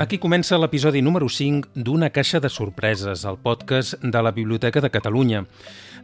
[0.00, 4.88] Aquí comença l'episodi número 5 d'Una caixa de sorpreses, el podcast de la Biblioteca de
[4.88, 5.42] Catalunya.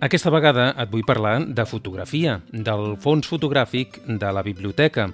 [0.04, 5.06] Aquesta vegada et vull parlar de fotografia, del fons fotogràfic de la biblioteca.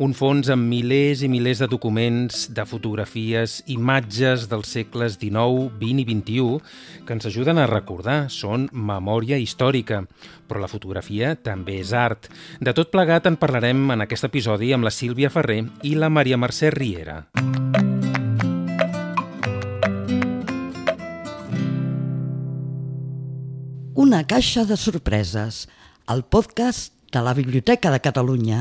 [0.00, 6.00] Un fons amb milers i milers de documents, de fotografies, imatges dels segles XIX, XX
[6.00, 10.06] i XXI que ens ajuden a recordar, són memòria històrica.
[10.48, 12.32] Però la fotografia també és art.
[12.56, 16.40] De tot plegat en parlarem en aquest episodi amb la Sílvia Ferrer i la Maria
[16.40, 17.26] Mercè Riera.
[17.36, 18.09] Música
[24.00, 25.66] Una caixa de sorpreses,
[26.08, 28.60] el podcast de la Biblioteca de Catalunya.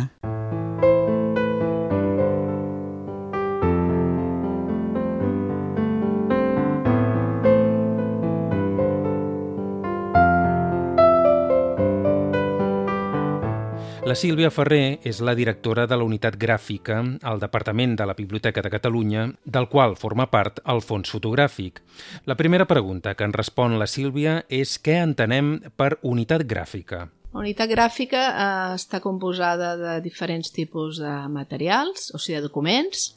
[14.09, 16.95] La Sílvia Ferrer és la directora de la unitat gràfica
[17.29, 21.77] al Departament de la Biblioteca de Catalunya, del qual forma part el fons fotogràfic.
[22.25, 27.03] La primera pregunta que en respon la Sílvia és què entenem per unitat gràfica.
[27.35, 33.11] La unitat gràfica eh, està composada de diferents tipus de materials, o sigui, de documents,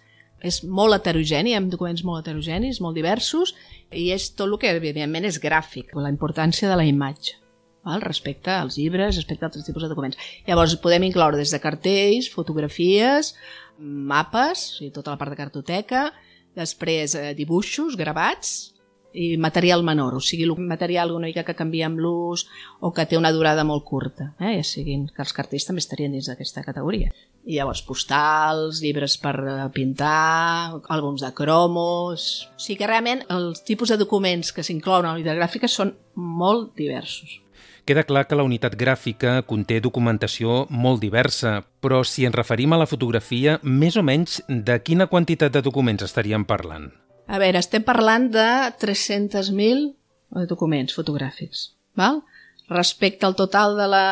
[0.44, 3.56] és molt heterogeni, ha documents molt heterogenis, molt diversos,
[3.88, 7.38] i és tot el que, evidentment, és gràfic, la importància de la imatge
[7.84, 8.02] val?
[8.02, 10.18] respecte als llibres, respecte a altres tipus de documents.
[10.46, 13.34] Llavors podem incloure des de cartells, fotografies,
[13.78, 16.10] mapes, o sigui, tota la part de cartoteca,
[16.58, 18.72] després eh, dibuixos, gravats,
[19.12, 22.46] i material menor, o sigui, material una mica que canvia amb l'ús
[22.80, 24.56] o que té una durada molt curta, eh?
[24.56, 27.12] ja siguin que els cartells també estarien dins d'aquesta categoria.
[27.44, 32.28] I llavors postals, llibres per eh, pintar, àlbums de cromos...
[32.56, 36.72] O sigui que realment els tipus de documents que s'inclouen a la gràfica són molt
[36.78, 37.40] diversos.
[37.84, 42.78] Queda clar que la unitat gràfica conté documentació molt diversa, però si ens referim a
[42.78, 46.92] la fotografia, més o menys de quina quantitat de documents estaríem parlant?
[47.26, 48.46] A veure, estem parlant de
[48.78, 52.22] 300.000 documents fotogràfics, val?
[52.70, 54.06] Respecte al total de la,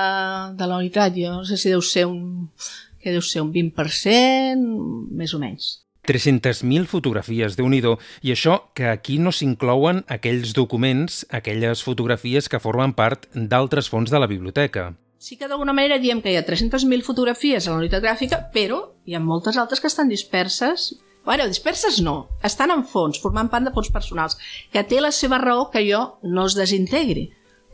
[0.59, 2.51] de la unitat, jo no sé si deu ser un,
[2.99, 4.67] que deu ser un 20%,
[5.15, 5.77] més o menys.
[6.07, 7.83] 300.000 fotografies, de nhi
[8.23, 14.11] i això que aquí no s'inclouen aquells documents, aquelles fotografies que formen part d'altres fons
[14.11, 14.95] de la biblioteca.
[15.21, 18.81] Sí que d'alguna manera diem que hi ha 300.000 fotografies a la unitat gràfica, però
[19.05, 20.95] hi ha moltes altres que estan disperses
[21.25, 24.39] Bueno, disperses no, estan en fons, formant part de fons personals,
[24.73, 27.27] que té la seva raó que jo no es desintegri,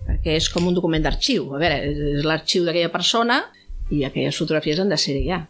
[0.07, 1.53] perquè és com un document d'arxiu.
[1.55, 3.45] A veure, és l'arxiu d'aquella persona
[3.95, 5.45] i aquelles fotografies han de ser ja.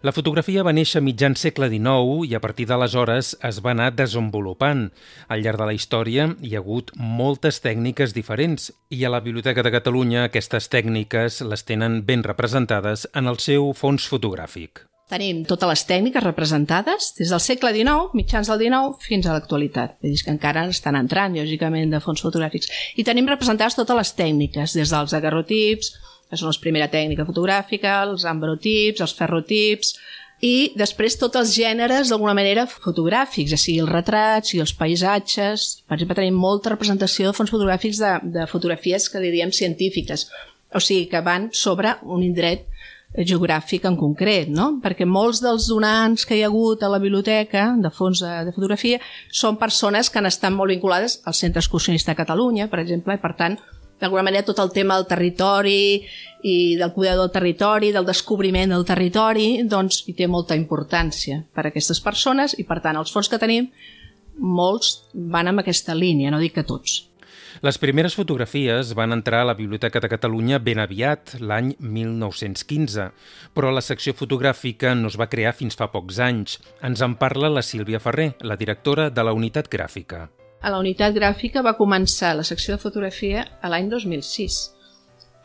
[0.00, 4.86] La fotografia va néixer mitjan segle XIX i a partir d'aleshores es va anar desenvolupant.
[5.28, 9.60] Al llarg de la història hi ha hagut moltes tècniques diferents i a la Biblioteca
[9.60, 14.86] de Catalunya aquestes tècniques les tenen ben representades en el seu fons fotogràfic.
[15.12, 19.98] Tenim totes les tècniques representades des del segle XIX, mitjans del XIX, fins a l'actualitat.
[20.00, 22.72] Vull dir que encara estan entrant, lògicament, de fons fotogràfics.
[22.96, 25.92] I tenim representades totes les tècniques, des dels agarrotips,
[26.38, 29.94] són la primera tècnica fotogràfica, els ambrotips, els ferrotips,
[30.40, 35.66] i després tots els gèneres d'alguna manera fotogràfics, ja sigui els retrats, sigui els paisatges.
[35.84, 40.30] Per exemple, tenim molta representació de fons fotogràfics de, de fotografies que li diem científiques,
[40.72, 42.64] o sigui, que van sobre un indret
[43.10, 44.76] geogràfic en concret, no?
[44.82, 48.54] perquè molts dels donants que hi ha hagut a la biblioteca de fons de, de
[48.54, 49.00] fotografia
[49.34, 53.22] són persones que han estat molt vinculades al Centre Excursionista de Catalunya, per exemple, i
[53.22, 53.58] per tant
[54.00, 56.06] d'alguna manera tot el tema del territori
[56.42, 61.66] i del cuidar del territori, del descobriment del territori, doncs hi té molta importància per
[61.66, 63.68] a aquestes persones i per tant els fons que tenim
[64.40, 67.10] molts van amb aquesta línia, no dic que tots.
[67.60, 73.10] Les primeres fotografies van entrar a la Biblioteca de Catalunya ben aviat, l'any 1915,
[73.52, 76.56] però la secció fotogràfica no es va crear fins fa pocs anys.
[76.80, 80.28] Ens en parla la Sílvia Ferrer, la directora de la unitat gràfica.
[80.60, 84.58] A la unitat gràfica va començar la secció de fotografia a l'any 2006.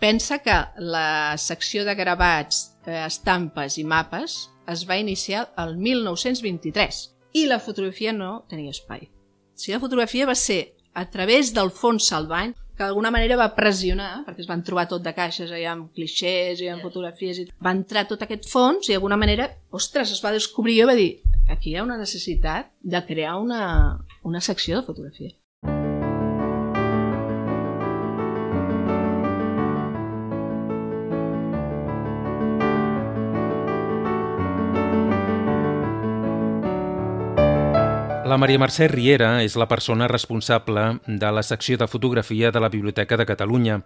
[0.02, 4.36] Pensa que la secció de gravats, eh, estampes i mapes
[4.68, 7.00] es va iniciar el 1923
[7.40, 9.08] i la fotografia no tenia espai.
[9.56, 14.26] Si la fotografia va ser a través del fons Salvany, que d'alguna manera va pressionar,
[14.26, 17.72] perquè es van trobar tot de caixes allà amb clixés i amb fotografies, i va
[17.72, 21.72] entrar tot aquest fons i d'alguna manera, ostres, es va descobrir i va dir, aquí
[21.72, 25.34] hi ha una necessitat de crear una, una secció de fotografia.
[38.26, 42.72] La Maria Mercè Riera és la persona responsable de la secció de fotografia de la
[42.74, 43.78] Biblioteca de Catalunya.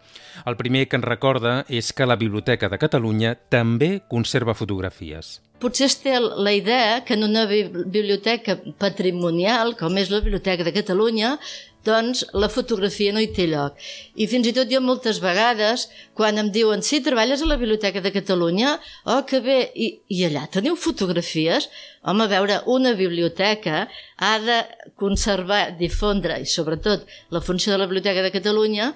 [0.48, 5.49] El primer que en recorda és que la Biblioteca de Catalunya també conserva fotografies.
[5.60, 10.76] Potser es té la idea que en una biblioteca patrimonial, com és la Biblioteca de
[10.76, 11.38] Catalunya,
[11.86, 13.78] doncs la fotografia no hi té lloc.
[14.20, 18.04] I fins i tot jo moltes vegades, quan em diuen sí, treballes a la Biblioteca
[18.04, 18.76] de Catalunya,
[19.06, 21.70] oh, que bé, i, i allà teniu fotografies?
[22.04, 24.60] Home, a veure, una biblioteca ha de
[25.00, 28.94] conservar, difondre, i sobretot la funció de la Biblioteca de Catalunya,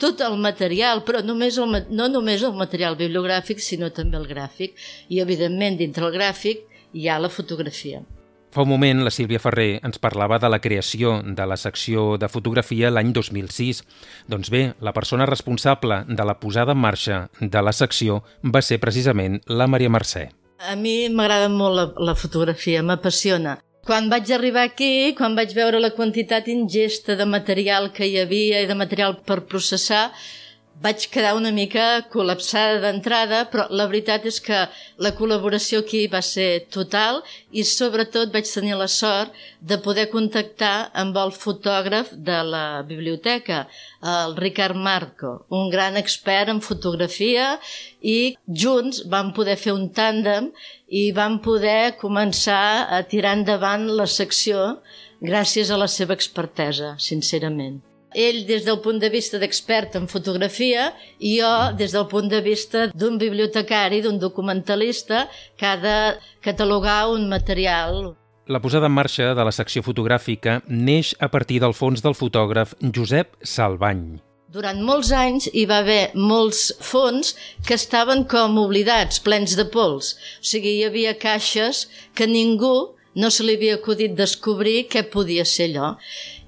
[0.00, 4.74] tot el material, però només el, no només el material bibliogràfic, sinó també el gràfic.
[5.08, 8.02] I, evidentment, dintre el gràfic hi ha la fotografia.
[8.54, 12.28] Fa un moment, la Sílvia Ferrer ens parlava de la creació de la secció de
[12.30, 13.80] fotografia l'any 2006.
[14.30, 18.78] Doncs bé, la persona responsable de la posada en marxa de la secció va ser
[18.78, 20.28] precisament la Maria Mercè.
[20.70, 23.58] A mi m'agrada molt la, la fotografia, m'apassiona.
[23.84, 28.62] Quan vaig arribar aquí, quan vaig veure la quantitat ingesta de material que hi havia
[28.64, 30.06] i de material per processar,
[30.82, 34.64] vaig quedar una mica col·lapsada d'entrada, però la veritat és que
[34.98, 37.20] la col·laboració aquí va ser total
[37.52, 43.64] i sobretot vaig tenir la sort de poder contactar amb el fotògraf de la biblioteca,
[44.02, 47.54] el Ricard Marco, un gran expert en fotografia
[48.02, 50.50] i junts vam poder fer un tàndem
[50.88, 54.82] i vam poder començar a tirar endavant la secció
[55.24, 57.80] gràcies a la seva expertesa, sincerament
[58.14, 62.40] ell des del punt de vista d'expert en fotografia i jo des del punt de
[62.40, 65.96] vista d'un bibliotecari, d'un documentalista que ha de
[66.40, 68.14] catalogar un material.
[68.46, 72.74] La posada en marxa de la secció fotogràfica neix a partir del fons del fotògraf
[72.92, 74.20] Josep Salvany.
[74.54, 77.32] Durant molts anys hi va haver molts fons
[77.66, 80.12] que estaven com oblidats, plens de pols.
[80.38, 85.46] O sigui, hi havia caixes que ningú no se li havia acudit descobrir què podia
[85.48, 85.94] ser allò.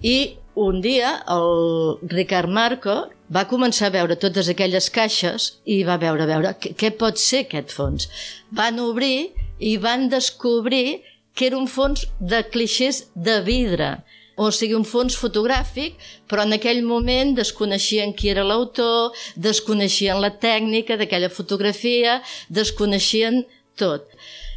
[0.02, 2.96] I un dia el Ricard Marco
[3.28, 7.20] va començar a veure totes aquelles caixes i va veure, a veure, què, què pot
[7.20, 8.08] ser aquest fons?
[8.50, 11.02] Van obrir i van descobrir
[11.36, 13.98] que era un fons de clixés de vidre,
[14.36, 20.32] o sigui, un fons fotogràfic, però en aquell moment desconeixien qui era l'autor, desconeixien la
[20.40, 23.44] tècnica d'aquella fotografia, desconeixien
[23.76, 24.08] tot.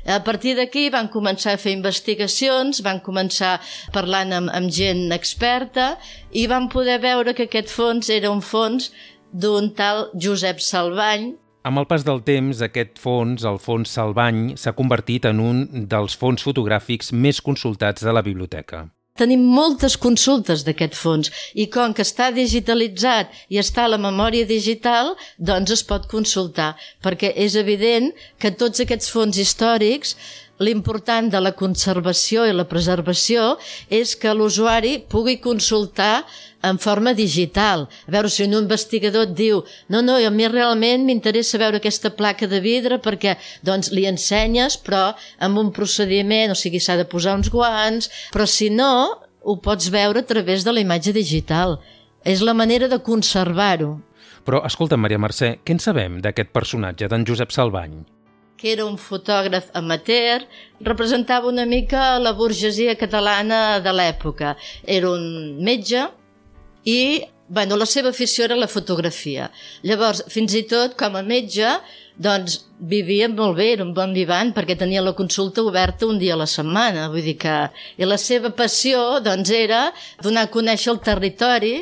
[0.09, 3.59] A partir d'aquí van començar a fer investigacions, van començar
[3.94, 5.91] parlant amb, amb gent experta
[6.33, 8.89] i van poder veure que aquest fons era un fons
[9.29, 11.35] d'un tal Josep Salvany,
[11.69, 16.15] amb el pas del temps, aquest fons, el fons Salvany, s'ha convertit en un dels
[16.17, 18.88] fons fotogràfics més consultats de la biblioteca.
[19.19, 24.48] Tenim moltes consultes d'aquest fons i com que està digitalitzat i està a la memòria
[24.48, 30.16] digital, doncs es pot consultar, perquè és evident que tots aquests fons històrics
[30.63, 33.56] l'important de la conservació i la preservació
[33.89, 36.25] és que l'usuari pugui consultar
[36.61, 37.88] en forma digital.
[38.07, 42.11] A veure, si un investigador et diu no, no, a mi realment m'interessa veure aquesta
[42.15, 47.07] placa de vidre perquè doncs li ensenyes, però amb un procediment, o sigui, s'ha de
[47.07, 48.91] posar uns guants, però si no,
[49.41, 51.79] ho pots veure a través de la imatge digital.
[52.27, 53.95] És la manera de conservar-ho.
[54.44, 58.00] Però, escolta, Maria Mercè, què en sabem d'aquest personatge, d'en Josep Salvany?
[58.59, 60.44] que era un fotògraf amateur,
[60.83, 64.57] representava una mica la burgesia catalana de l'època.
[64.83, 66.01] Era un metge
[66.86, 69.50] i bueno, la seva afició era la fotografia.
[69.81, 71.71] Llavors, fins i tot, com a metge,
[72.21, 72.59] doncs
[72.92, 76.42] vivia molt bé, era un bon vivant, perquè tenia la consulta oberta un dia a
[76.44, 77.07] la setmana.
[77.09, 77.56] Vull dir que...
[77.98, 79.88] I la seva passió, doncs, era
[80.21, 81.74] donar a conèixer el territori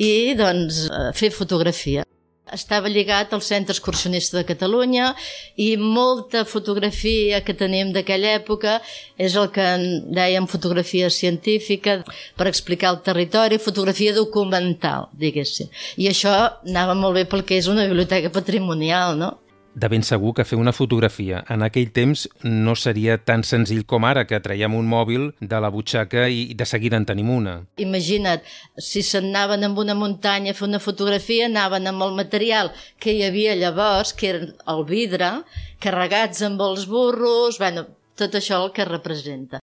[0.00, 0.86] i, doncs,
[1.20, 2.08] fer fotografia
[2.54, 5.12] estava lligat al Centre Excursionista de Catalunya
[5.56, 8.78] i molta fotografia que tenim d'aquella època
[9.18, 12.00] és el que en dèiem fotografia científica
[12.36, 15.70] per explicar el territori, fotografia documental, diguéssim.
[16.00, 16.34] I això
[16.66, 19.36] anava molt bé pel que és una biblioteca patrimonial, no?
[19.74, 24.06] De ben segur que fer una fotografia en aquell temps no seria tan senzill com
[24.08, 27.54] ara, que traiem un mòbil de la butxaca i de seguida en tenim una.
[27.78, 28.42] Imagina't,
[28.90, 33.22] si s'anaven amb una muntanya a fer una fotografia, anaven amb el material que hi
[33.28, 35.32] havia llavors, que era el vidre,
[35.78, 37.86] carregats amb els burros, bueno,
[38.18, 39.62] tot això el que representa.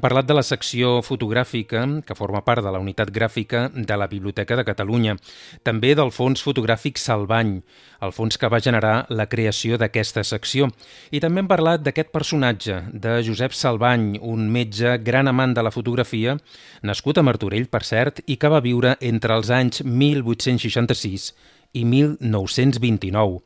[0.00, 4.56] Parlat de la secció fotogràfica, que forma part de la unitat gràfica de la Biblioteca
[4.56, 5.16] de Catalunya,
[5.62, 7.58] també del fons fotogràfic Salvany,
[8.00, 10.70] el fons que va generar la creació d'aquesta secció.
[11.12, 15.72] I també hem parlat d'aquest personatge, de Josep Salvany, un metge gran amant de la
[15.74, 16.38] fotografia,
[16.80, 21.34] nascut a Martorell, per cert, i que va viure entre els anys 1866
[21.76, 23.42] i 1929.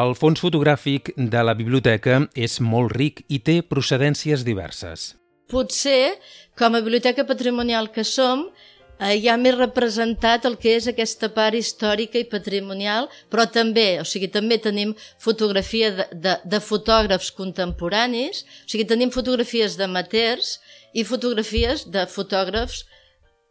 [0.00, 5.12] El fons fotogràfic de la biblioteca és molt ric i té procedències diverses.
[5.50, 6.16] Potser,
[6.58, 8.46] com a biblioteca patrimonial que som,
[8.98, 14.00] eh, hi ha més representat el que és aquesta part històrica i patrimonial, però també,
[14.00, 20.58] o sigui, també tenim fotografia de, de, de fotògrafs contemporanis, o sigui, tenim fotografies d'amateurs
[20.94, 22.84] i fotografies de fotògrafs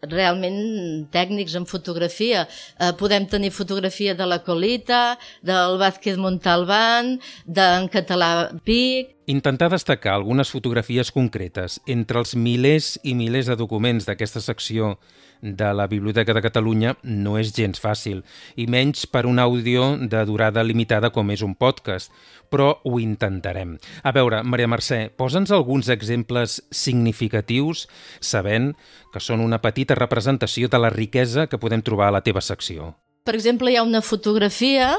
[0.09, 2.45] realment tècnics en fotografia.
[2.79, 9.11] Eh, podem tenir fotografia de la Colita, del Vázquez Montalbán, d'en Català Pic...
[9.25, 14.97] Intentar destacar algunes fotografies concretes entre els milers i milers de documents d'aquesta secció
[15.39, 18.19] de la Biblioteca de Catalunya no és gens fàcil,
[18.59, 22.11] i menys per un àudio de durada limitada com és un podcast,
[22.51, 23.77] però ho intentarem.
[24.03, 27.87] A veure, Maria Mercè, posa'ns alguns exemples significatius,
[28.19, 28.73] sabent
[29.13, 32.91] que són una petita representació de la riquesa que podem trobar a la teva secció.
[33.23, 34.97] Per exemple, hi ha una fotografia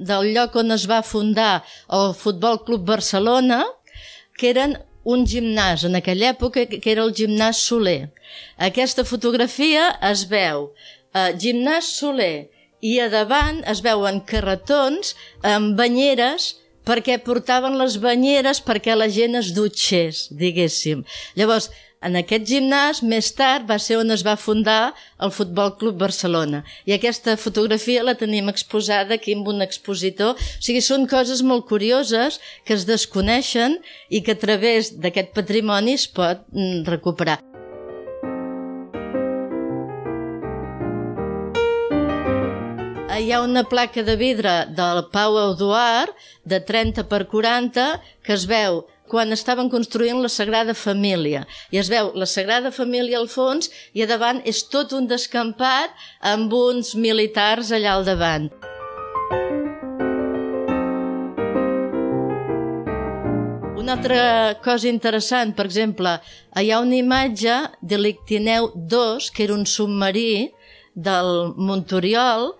[0.00, 3.64] del lloc on es va fundar el Futbol Club Barcelona,
[4.38, 8.10] que eren un gimnàs en aquella època que era el gimnàs Soler.
[8.56, 10.70] Aquesta fotografia es veu
[11.14, 12.48] eh, gimnàs Soler
[12.80, 15.14] i a davant es veuen carretons
[15.44, 16.54] amb banyeres
[16.88, 21.04] perquè portaven les banyeres perquè la gent es dutxés, diguéssim.
[21.36, 21.68] Llavors,
[22.00, 26.62] en aquest gimnàs, més tard, va ser on es va fundar el Futbol Club Barcelona.
[26.88, 30.32] I aquesta fotografia la tenim exposada aquí amb un expositor.
[30.32, 33.76] O sigui, són coses molt curioses que es desconeixen
[34.08, 37.40] i que a través d'aquest patrimoni es pot mm, recuperar.
[43.20, 46.14] hi ha una placa de vidre del Pau Eduard
[46.48, 47.84] de 30 per 40
[48.24, 48.80] que es veu
[49.10, 51.42] quan estaven construint la Sagrada Família.
[51.74, 55.90] I es veu la Sagrada Família al fons i a davant és tot un descampat
[56.32, 58.46] amb uns militars allà al davant.
[63.80, 64.22] Una altra
[64.62, 66.14] cosa interessant, per exemple,
[66.54, 70.52] hi ha una imatge de l'Ictineu II, que era un submarí
[70.94, 72.52] del Montoriol,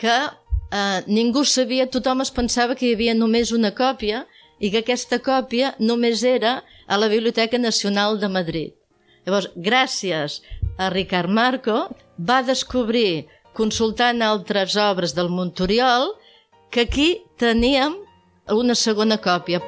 [0.00, 4.24] que eh, ningú sabia, tothom es pensava que hi havia només una còpia
[4.60, 8.76] i que aquesta còpia només era a la Biblioteca Nacional de Madrid.
[9.24, 10.40] Llavors, gràcies
[10.78, 13.26] a Ricard Marco, va descobrir,
[13.56, 16.12] consultant altres obres del Montoriol,
[16.70, 17.08] que aquí
[17.40, 17.96] teníem
[18.52, 19.60] una segona còpia.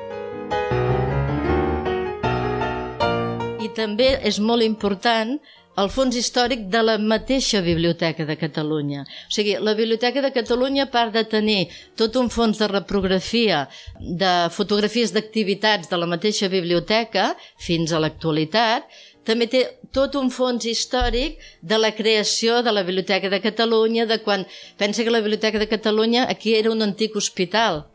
[3.63, 5.39] I també és molt important
[5.81, 9.05] el fons històric de la mateixa Biblioteca de Catalunya.
[9.07, 13.65] O sigui, la Biblioteca de Catalunya, a part de tenir tot un fons de reprografia
[14.01, 18.85] de fotografies d'activitats de la mateixa biblioteca fins a l'actualitat,
[19.25, 19.63] també té
[19.95, 24.45] tot un fons històric de la creació de la Biblioteca de Catalunya, de quan...
[24.77, 27.87] Pensa que la Biblioteca de Catalunya aquí era un antic hospital,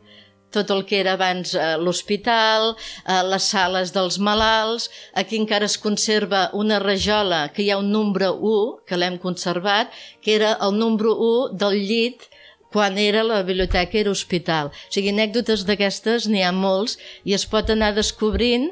[0.51, 2.73] tot el que era abans eh, l'hospital,
[3.05, 7.91] eh, les sales dels malalts, aquí encara es conserva una rajola que hi ha un
[7.91, 12.27] nombre 1, que l'hem conservat, que era el número 1 del llit
[12.71, 14.69] quan era la biblioteca era hospital.
[14.69, 18.69] O sigui, anècdotes d'aquestes n'hi ha molts i es pot anar descobrint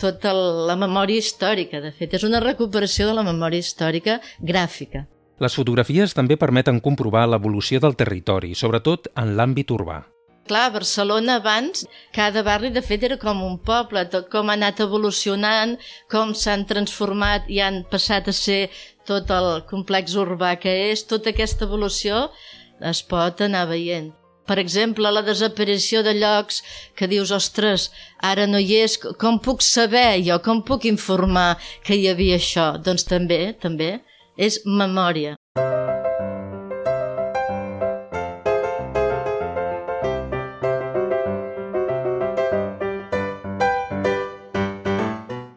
[0.00, 2.16] tota la memòria històrica, de fet.
[2.16, 5.06] És una recuperació de la memòria històrica gràfica.
[5.42, 10.13] Les fotografies també permeten comprovar l'evolució del territori, sobretot en l'àmbit urbà.
[10.44, 14.82] Clar, Barcelona abans, cada barri de fet era com un poble, tot com ha anat
[14.84, 15.78] evolucionant,
[16.12, 18.68] com s'han transformat i han passat a ser
[19.08, 22.26] tot el complex urbà que és, tota aquesta evolució
[22.92, 24.12] es pot anar veient.
[24.44, 26.60] Per exemple, la desaparició de llocs
[26.98, 27.88] que dius, ostres,
[28.20, 31.54] ara no hi és, com puc saber jo, com puc informar
[31.86, 32.74] que hi havia això?
[32.76, 33.94] Doncs també, també,
[34.36, 35.38] és memòria.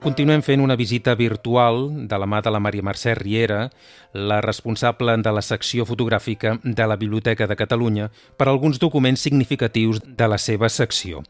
[0.07, 3.65] Continuem fent una visita virtual de la mà de la Maria Mercè Riera,
[4.13, 8.05] la responsable de la secció fotogràfica de la Biblioteca de Catalunya,
[8.39, 11.25] per alguns documents significatius de la seva secció.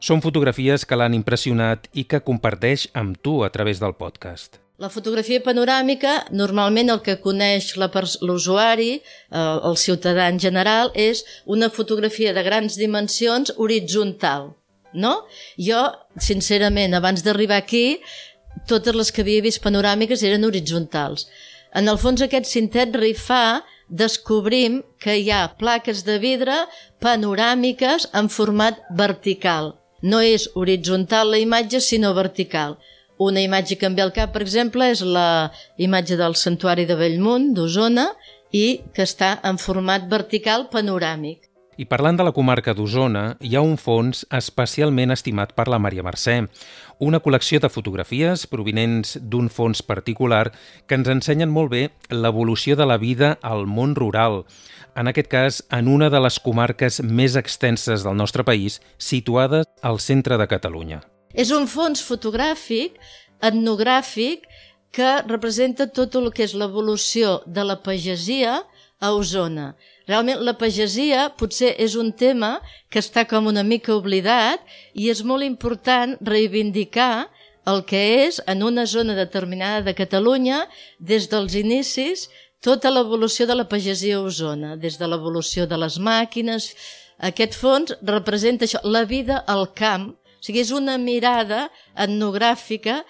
[0.00, 4.56] Són fotografies que l'han impressionat i que comparteix amb tu a través del podcast.
[4.80, 11.68] La fotografia panoràmica, normalment el que coneix l'usuari, eh, el ciutadà en general, és una
[11.68, 14.54] fotografia de grans dimensions horitzontal.
[14.94, 15.12] No?
[15.56, 15.86] Jo,
[16.20, 18.00] sincerament, abans d'arribar aquí,
[18.68, 21.26] totes les que havia vist panoràmiques eren horitzontals.
[21.74, 26.56] En el fons aquest cintet rifà descobrim que hi ha plaques de vidre
[27.00, 29.72] panoràmiques en format vertical.
[30.02, 32.76] No és horitzontal la imatge, sinó vertical.
[33.22, 36.96] Una imatge que em ve al cap, per exemple, és la imatge del Santuari de
[36.98, 38.08] Bellmunt, d'Osona,
[38.52, 41.51] i que està en format vertical panoràmic.
[41.82, 46.04] I parlant de la comarca d'Osona, hi ha un fons especialment estimat per la Maria
[46.06, 46.36] Mercè,
[47.02, 50.44] una col·lecció de fotografies provinents d'un fons particular
[50.86, 51.80] que ens ensenyen molt bé
[52.14, 54.44] l'evolució de la vida al món rural,
[54.94, 59.98] en aquest cas en una de les comarques més extenses del nostre país, situada al
[59.98, 61.00] centre de Catalunya.
[61.34, 63.00] És un fons fotogràfic,
[63.42, 64.46] etnogràfic,
[64.94, 68.60] que representa tot el que és l'evolució de la pagesia
[69.02, 69.72] a Osona.
[70.08, 72.56] Realment la pagesia potser és un tema
[72.90, 74.62] que està com una mica oblidat
[74.94, 77.28] i és molt important reivindicar
[77.70, 80.64] el que és en una zona determinada de Catalunya
[80.98, 82.26] des dels inicis
[82.62, 86.72] tota l'evolució de la pagesia a Osona, des de l'evolució de les màquines.
[87.18, 93.02] Aquest fons representa això, la vida al camp, o sigui, és una mirada etnogràfica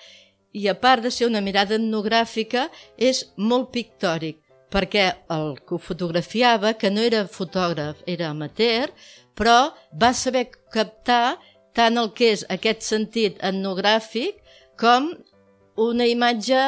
[0.52, 2.68] i a part de ser una mirada etnogràfica
[3.00, 4.41] és molt pictòric
[4.72, 8.92] perquè el que ho fotografiava, que no era fotògraf, era amateur,
[9.36, 11.36] però va saber captar
[11.76, 14.40] tant el que és aquest sentit etnogràfic
[14.80, 15.12] com
[15.80, 16.64] una imatge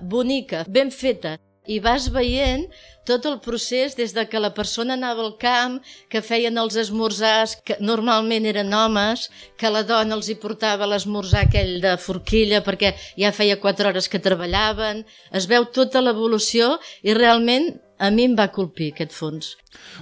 [0.00, 1.36] bonica, ben feta
[1.66, 2.66] i vas veient
[3.06, 5.78] tot el procés des de que la persona anava al camp,
[6.10, 11.46] que feien els esmorzars, que normalment eren homes, que la dona els hi portava l'esmorzar
[11.46, 15.04] aquell de forquilla perquè ja feia quatre hores que treballaven.
[15.30, 19.54] Es veu tota l'evolució i realment a mi em va colpir aquest fons.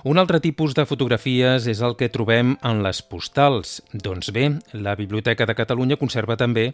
[0.04, 3.80] Un altre tipus de fotografies és el que trobem en les postals.
[3.92, 6.72] Doncs bé, la Biblioteca de Catalunya conserva també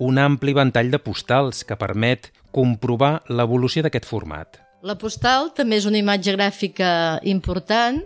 [0.00, 4.60] un ampli ventall de postals que permet comprovar l'evolució d'aquest format.
[4.82, 8.00] La postal també és una imatge gràfica important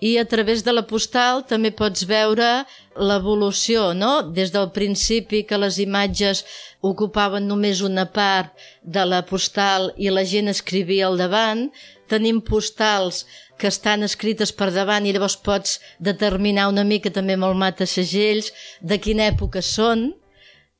[0.00, 2.64] i a través de la postal també pots veure
[2.94, 4.22] l'evolució, no?
[4.22, 6.44] Des del principi que les imatges
[6.86, 11.66] ocupaven només una part de la postal i la gent escrivia al davant,
[12.08, 13.24] tenim postals
[13.58, 17.86] que estan escrites per davant i llavors pots determinar una mica també amb el mata
[17.86, 20.12] segells de quina època són,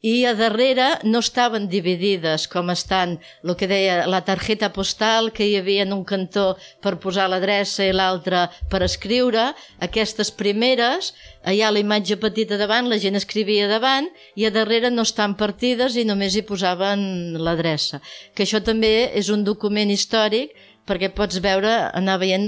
[0.00, 5.48] i a darrere no estaven dividides com estan el que deia la targeta postal que
[5.48, 6.52] hi havia en un cantó
[6.84, 9.48] per posar l'adreça i l'altre per escriure
[9.82, 11.10] aquestes primeres
[11.42, 14.06] hi ha la imatge petita davant la gent escrivia davant
[14.38, 17.98] i a darrere no estan partides i només hi posaven l'adreça
[18.34, 20.54] que això també és un document històric
[20.88, 22.46] perquè pots veure, anar veient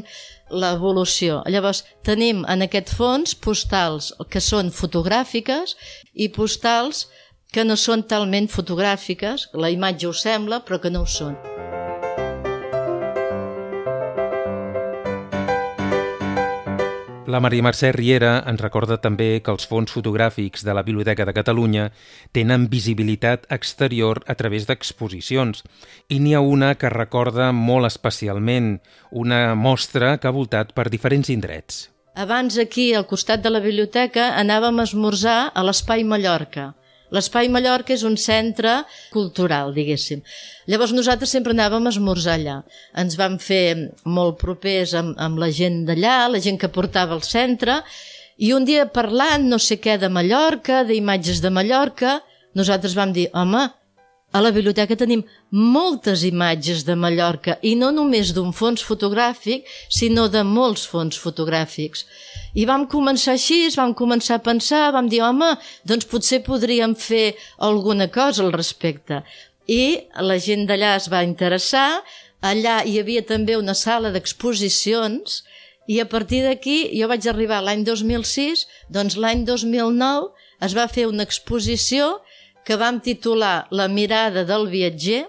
[0.50, 1.42] l'evolució.
[1.52, 5.76] Llavors, tenim en aquest fons postals que són fotogràfiques
[6.14, 7.04] i postals
[7.50, 11.34] que no són talment fotogràfiques, la imatge ho sembla, però que no ho són.
[17.30, 21.34] La Maria Mercè Riera ens recorda també que els fons fotogràfics de la Biblioteca de
[21.36, 21.84] Catalunya
[22.34, 25.62] tenen visibilitat exterior a través d'exposicions
[26.08, 28.80] i n'hi ha una que recorda molt especialment,
[29.12, 31.86] una mostra que ha voltat per diferents indrets.
[32.18, 36.72] Abans aquí, al costat de la biblioteca, anàvem a esmorzar a l'Espai Mallorca,
[37.11, 40.23] L'Espai Mallorca és un centre cultural, diguéssim.
[40.70, 42.61] Llavors nosaltres sempre anàvem a esmorzar allà.
[43.03, 47.27] Ens vam fer molt propers amb, amb la gent d'allà, la gent que portava al
[47.27, 47.81] centre,
[48.38, 52.20] i un dia parlant no sé què de Mallorca, d'imatges de Mallorca,
[52.57, 53.66] nosaltres vam dir, home,
[54.31, 60.29] a la biblioteca tenim moltes imatges de Mallorca i no només d'un fons fotogràfic, sinó
[60.31, 62.05] de molts fons fotogràfics.
[62.54, 65.52] I vam començar així, vam començar a pensar, vam dir, home,
[65.86, 69.22] doncs potser podríem fer alguna cosa al respecte.
[69.70, 72.02] I la gent d'allà es va interessar,
[72.42, 75.42] allà hi havia també una sala d'exposicions
[75.86, 80.30] i a partir d'aquí jo vaig arribar l'any 2006, doncs l'any 2009
[80.66, 82.18] es va fer una exposició
[82.64, 85.28] que vam titular La mirada del viatger,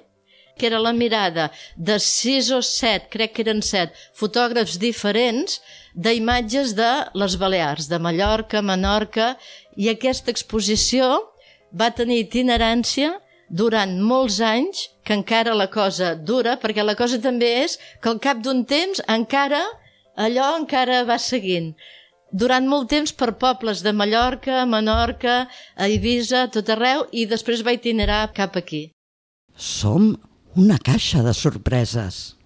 [0.58, 5.62] que era la mirada de sis o set, crec que eren set, fotògrafs diferents
[5.96, 9.36] d'imatges de les Balears, de Mallorca, Menorca,
[9.76, 11.08] i aquesta exposició
[11.72, 13.18] va tenir itinerància
[13.50, 18.20] durant molts anys, que encara la cosa dura, perquè la cosa també és que al
[18.24, 19.62] cap d'un temps encara
[20.16, 21.74] allò encara va seguint.
[22.32, 27.76] Durant molt temps per pobles de Mallorca, Menorca, a Eivissa, tot arreu, i després va
[27.76, 28.86] itinerar cap aquí.
[29.56, 30.14] Som
[30.56, 32.38] una caixa de sorpreses.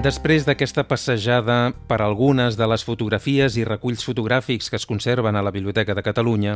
[0.00, 5.42] Després d'aquesta passejada per algunes de les fotografies i reculls fotogràfics que es conserven a
[5.44, 6.54] la Biblioteca de Catalunya,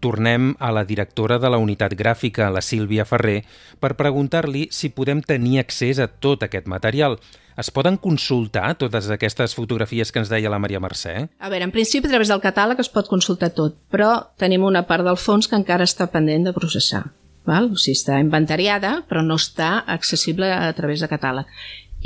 [0.00, 3.42] tornem a la directora de la unitat gràfica, la Sílvia Ferrer,
[3.76, 7.18] per preguntar-li si podem tenir accés a tot aquest material.
[7.60, 11.26] Es poden consultar totes aquestes fotografies que ens deia la Maria Mercè?
[11.44, 14.86] A veure, en principi, a través del catàleg es pot consultar tot, però tenim una
[14.88, 17.04] part del fons que encara està pendent de processar.
[17.48, 17.68] Val?
[17.68, 21.52] O sigui, està inventariada, però no està accessible a través de catàleg.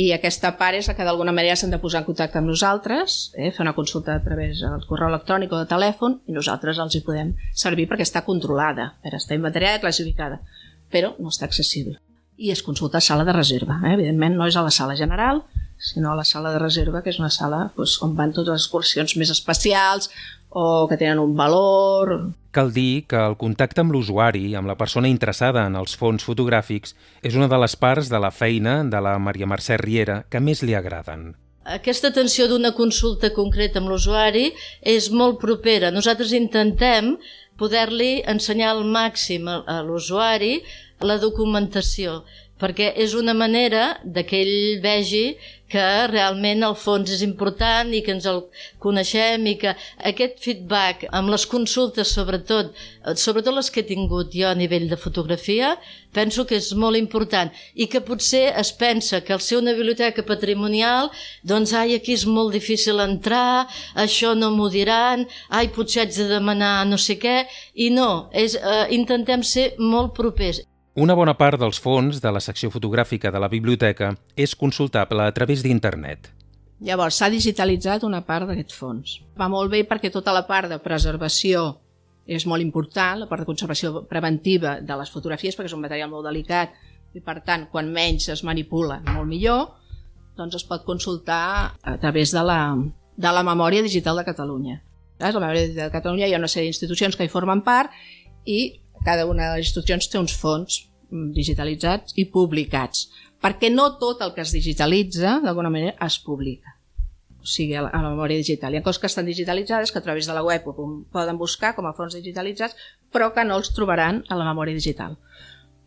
[0.00, 3.32] I aquesta part és la que d'alguna manera s'han de posar en contacte amb nosaltres,
[3.36, 6.96] eh, fer una consulta a través del correu electrònic o de telèfon, i nosaltres els
[6.96, 10.40] hi podem servir perquè està controlada, per està inventariada i classificada,
[10.88, 12.00] però no està accessible
[12.42, 13.80] i es consulta a sala de reserva.
[13.84, 13.94] Eh?
[13.94, 15.44] Evidentment no és a la sala general,
[15.78, 18.64] sinó a la sala de reserva, que és una sala doncs, on van totes les
[18.64, 20.10] excursions més especials
[20.52, 22.32] o que tenen un valor...
[22.52, 26.92] Cal dir que el contacte amb l'usuari, amb la persona interessada en els fons fotogràfics,
[27.24, 30.60] és una de les parts de la feina de la Maria Mercè Riera que més
[30.60, 31.30] li agraden.
[31.64, 34.50] Aquesta atenció d'una consulta concreta amb l'usuari
[34.82, 35.92] és molt propera.
[35.94, 37.14] Nosaltres intentem
[37.56, 40.58] poder-li ensenyar al màxim a l'usuari
[41.00, 42.22] la documentació,
[42.62, 45.26] perquè és una manera de que ell vegi
[45.72, 48.42] que realment el fons és important i que ens el
[48.82, 49.72] coneixem i que
[50.10, 52.74] aquest feedback amb les consultes sobretot,
[53.16, 55.72] sobretot les que he tingut jo a nivell de fotografia,
[56.12, 60.26] penso que és molt important i que potser es pensa que al ser una biblioteca
[60.28, 61.08] patrimonial
[61.42, 63.64] doncs ai, aquí és molt difícil entrar,
[64.06, 67.38] això no m'ho diran, ai, potser haig de demanar no sé què,
[67.74, 70.60] i no, és, eh, intentem ser molt propers.
[70.92, 75.32] Una bona part dels fons de la secció fotogràfica de la biblioteca és consultable a
[75.32, 76.28] través d'internet.
[76.84, 79.14] Llavors, s'ha digitalitzat una part d'aquest fons.
[79.40, 81.78] Va molt bé perquè tota la part de preservació
[82.28, 86.12] és molt important, la part de conservació preventiva de les fotografies, perquè és un material
[86.12, 86.76] molt delicat
[87.16, 89.70] i, per tant, quan menys es manipula, molt millor,
[90.36, 92.76] doncs es pot consultar a través de la,
[93.16, 94.82] de la memòria digital de Catalunya.
[95.24, 97.96] La memòria digital de Catalunya hi ha una sèrie d'institucions que hi formen part
[98.44, 103.08] i cada una de les institucions té uns fons mm, digitalitzats i publicats,
[103.42, 106.78] perquè no tot el que es digitalitza, d'alguna manera, es publica
[107.42, 108.72] o sigui, a la, memòria digital.
[108.72, 110.74] Hi ha coses que estan digitalitzades que a través de la web ho
[111.10, 112.76] poden buscar com a fons digitalitzats,
[113.10, 115.18] però que no els trobaran a la memòria digital.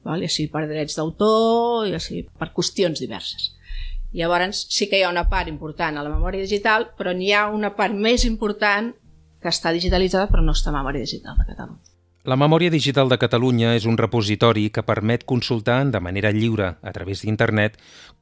[0.03, 0.21] Val?
[0.21, 3.53] I així per drets d'autor, i així per qüestions diverses.
[4.15, 7.47] Llavors sí que hi ha una part important a la memòria digital, però n'hi ha
[7.51, 8.91] una part més important
[9.41, 11.94] que està digitalitzada però no està a memòria digital de Catalunya.
[12.25, 16.91] La Memòria Digital de Catalunya és un repositori que permet consultar de manera lliure, a
[16.91, 17.75] través d'internet,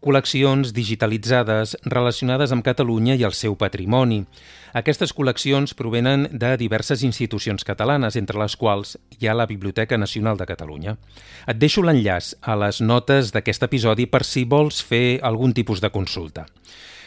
[0.04, 4.26] col·leccions digitalitzades relacionades amb Catalunya i el seu patrimoni.
[4.76, 10.36] Aquestes col·leccions provenen de diverses institucions catalanes, entre les quals hi ha la Biblioteca Nacional
[10.36, 10.98] de Catalunya.
[11.48, 15.94] Et deixo l'enllaç a les notes d'aquest episodi per si vols fer algun tipus de
[15.96, 16.44] consulta.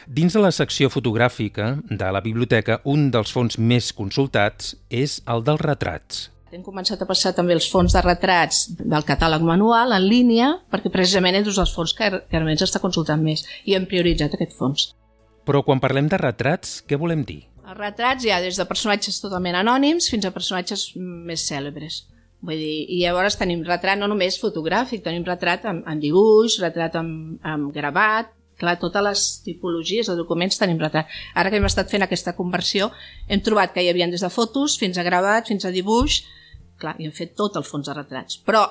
[0.09, 5.45] Dins de la secció fotogràfica de la biblioteca, un dels fons més consultats és el
[5.45, 6.31] dels retrats.
[6.57, 10.89] Hem començat a passar també els fons de retrats del catàleg manual en línia, perquè
[10.89, 14.55] precisament és un dels fons que, que realment s'està consultant més i hem prioritzat aquest
[14.57, 14.87] fons.
[15.45, 17.43] Però quan parlem de retrats, què volem dir?
[17.61, 21.99] Els retrats hi ha des de personatges totalment anònims fins a personatges més cèlebres.
[22.41, 26.97] Vull dir, i llavors tenim retrat no només fotogràfic, tenim retrat amb, amb dibuix, retrat
[26.97, 31.13] amb, amb gravat, clar, totes les tipologies de documents tenim retrat.
[31.37, 32.89] Ara que hem estat fent aquesta conversió,
[33.29, 36.23] hem trobat que hi havia des de fotos fins a gravat, fins a dibuix,
[36.81, 38.39] clar, i hem fet tot el fons de retrats.
[38.47, 38.63] Però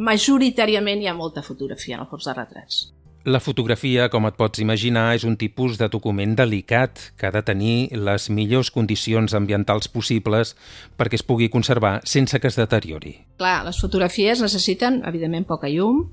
[0.00, 2.80] majoritàriament hi ha molta fotografia en el fons de retrats.
[3.28, 7.42] La fotografia, com et pots imaginar, és un tipus de document delicat que ha de
[7.44, 10.54] tenir les millors condicions ambientals possibles
[10.96, 13.18] perquè es pugui conservar sense que es deteriori.
[13.36, 16.06] Clar, les fotografies necessiten, evidentment, poca llum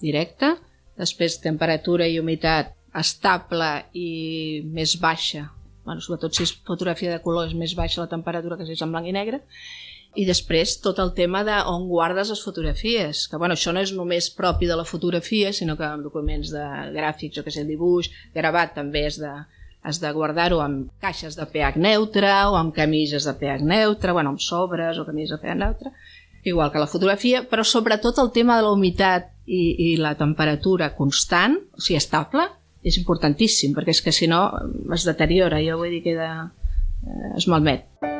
[0.00, 0.54] directa,
[0.96, 5.50] després temperatura i humitat estable i més baixa,
[5.84, 8.82] bueno, sobretot si és fotografia de color és més baixa la temperatura que si és
[8.84, 9.42] en blanc i negre,
[10.16, 13.92] i després tot el tema de on guardes les fotografies, que bueno, això no és
[13.94, 16.64] només propi de la fotografia, sinó que en documents de
[16.96, 19.32] gràfics, o que sé, dibuix, gravat també és de,
[19.82, 24.34] has de guardar-ho amb caixes de pH neutre o amb camises de pH neutre, bueno,
[24.34, 25.94] amb sobres o camises de pH neutre,
[26.44, 30.94] igual que la fotografia, però sobretot el tema de la humitat i, i la temperatura
[30.96, 32.48] constant, o sigui, estable,
[32.82, 34.44] és importantíssim, perquè és que si no
[34.94, 36.30] es deteriora, jo vull dir que de,
[37.04, 38.17] eh, es malmet.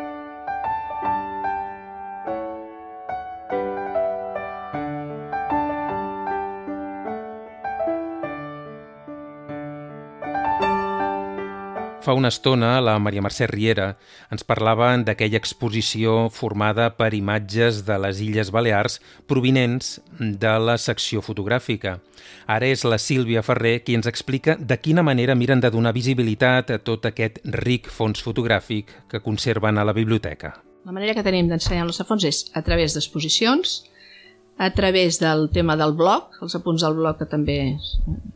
[12.08, 13.90] Fa una estona la Maria Mercè Riera
[14.32, 18.96] ens parlava d'aquella exposició formada per imatges de les Illes Balears
[19.28, 21.98] provinents de la secció fotogràfica.
[22.48, 26.72] Ara és la Sílvia Ferrer qui ens explica de quina manera miren de donar visibilitat
[26.72, 30.54] a tot aquest ric fons fotogràfic que conserven a la biblioteca.
[30.88, 33.82] La manera que tenim d'ensenyar els fons és a través d'exposicions,
[34.58, 37.58] a través del tema del blog, els apunts del blog que també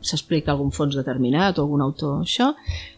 [0.00, 2.52] s'explica algun fons determinat o algun autor, això,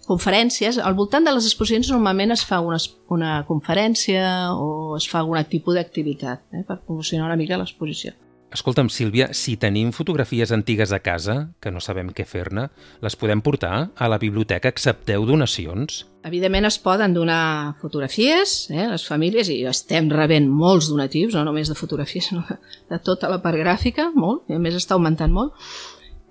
[0.05, 0.77] conferències.
[0.77, 2.77] Al voltant de les exposicions normalment es fa una,
[3.17, 8.13] una conferència o es fa algun tipus d'activitat eh, per promocionar una mica l'exposició.
[8.55, 12.69] Escolta'm, Sílvia, si tenim fotografies antigues a casa, que no sabem què fer-ne,
[13.03, 14.71] les podem portar a la biblioteca?
[14.71, 16.05] Accepteu donacions?
[16.23, 21.69] Evidentment es poden donar fotografies, eh, les famílies, i estem rebent molts donatius, no només
[21.69, 25.59] de fotografies, sinó de tota la part gràfica, molt, i a més està augmentant molt.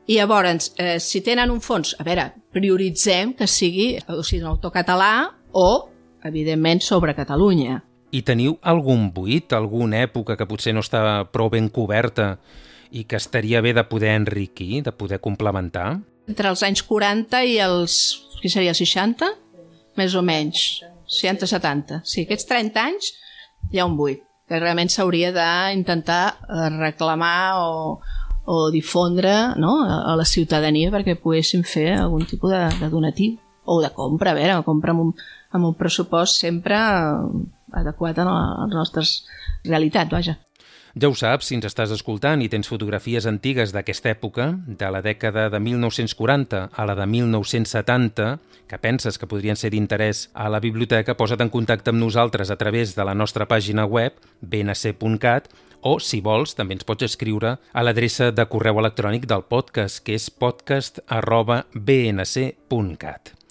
[0.08, 4.54] I llavors, eh, si tenen un fons, a veure, prioritzem que sigui o sigui, un
[4.56, 5.90] autor català o,
[6.24, 11.69] evidentment, sobre Catalunya i teniu algun buit, alguna època que potser no està prou ben
[11.73, 12.38] coberta
[12.93, 15.97] i que estaria bé de poder enriquir, de poder complementar?
[16.30, 17.95] Entre els anys 40 i els,
[18.41, 19.32] què seria, 60?
[19.97, 22.04] Més o menys, 60-70.
[22.06, 23.10] Sí, aquests 30 anys
[23.71, 26.38] hi ha un buit, que realment s'hauria d'intentar
[26.78, 27.97] reclamar o,
[28.45, 29.80] o difondre no?
[29.88, 34.38] a la ciutadania perquè poguessin fer algun tipus de, de donatiu o de compra, a
[34.38, 35.12] veure, compra amb un,
[35.56, 36.78] amb un pressupost sempre
[37.74, 39.22] adequat a les nostres
[39.66, 40.38] realitats, vaja.
[40.94, 45.02] Ja ho saps, si ens estàs escoltant i tens fotografies antigues d'aquesta època, de la
[45.02, 48.28] dècada de 1940 a la de 1970,
[48.70, 52.60] que penses que podrien ser d'interès a la biblioteca, posa't en contacte amb nosaltres a
[52.62, 55.50] través de la nostra pàgina web, bnc.cat,
[55.82, 60.14] o, si vols, també ens pots escriure a l'adreça de correu electrònic del podcast, que
[60.14, 63.42] és podcast arroba bnc.cat.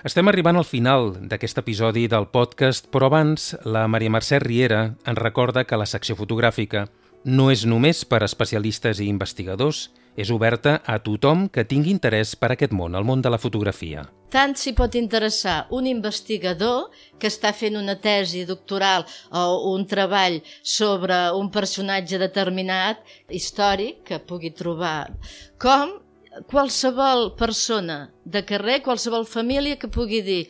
[0.00, 5.20] Estem arribant al final d'aquest episodi del podcast, però abans la Maria Mercè Riera ens
[5.20, 6.86] recorda que la secció fotogràfica
[7.28, 12.32] no és només per a especialistes i investigadors, és oberta a tothom que tingui interès
[12.32, 14.06] per aquest món, el món de la fotografia.
[14.32, 16.88] Tant s'hi pot interessar un investigador
[17.20, 19.04] que està fent una tesi doctoral
[19.36, 25.10] o un treball sobre un personatge determinat històric que pugui trobar,
[25.60, 25.98] com
[26.48, 30.44] qualsevol persona de carrer, qualsevol família que pugui dir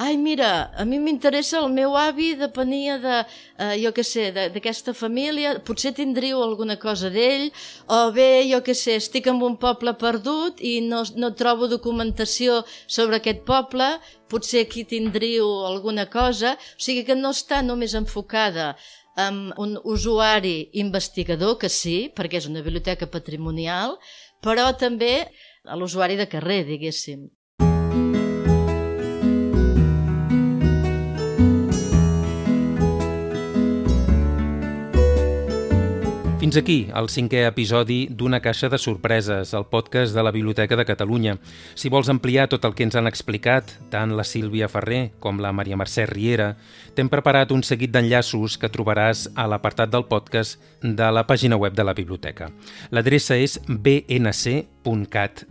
[0.00, 3.16] ai, mira, a mi m'interessa el meu avi depenia de,
[3.60, 7.50] eh, jo què sé, d'aquesta família, potser tindríeu alguna cosa d'ell,
[7.84, 12.62] o bé, jo què sé, estic en un poble perdut i no, no trobo documentació
[12.86, 13.90] sobre aquest poble,
[14.32, 18.72] potser aquí tindríeu alguna cosa, o sigui que no està només enfocada
[19.20, 23.98] amb un usuari investigador, que sí, perquè és una biblioteca patrimonial,
[24.44, 25.12] però també
[25.64, 27.28] a l'usuari de carrer, diguéssim.
[36.50, 40.82] Fins aquí el cinquè episodi d'Una caixa de sorpreses, el podcast de la Biblioteca de
[40.82, 41.36] Catalunya.
[41.78, 45.52] Si vols ampliar tot el que ens han explicat, tant la Sílvia Ferrer com la
[45.54, 46.56] Maria Mercè Riera,
[46.96, 51.78] t'hem preparat un seguit d'enllaços que trobaràs a l'apartat del podcast de la pàgina web
[51.78, 52.50] de la biblioteca.
[52.90, 55.44] L'adreça és bnc.cat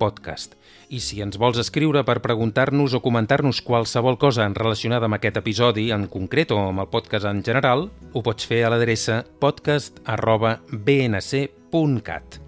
[0.00, 0.56] podcast.
[0.88, 5.88] I si ens vols escriure per preguntar-nos o comentar-nos qualsevol cosa relacionada amb aquest episodi
[5.90, 10.60] en concret o amb el podcast en general, ho pots fer a l'adreça podcast arroba
[10.70, 12.40] bnc.cat.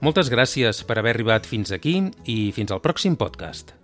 [0.00, 3.74] Moltes gràcies per haver arribat fins aquí i fins al pròxim podcast.